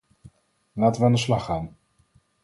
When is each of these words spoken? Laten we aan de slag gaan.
Laten 0.73 0.99
we 1.01 1.05
aan 1.07 1.11
de 1.11 1.17
slag 1.17 1.45
gaan. 1.45 1.77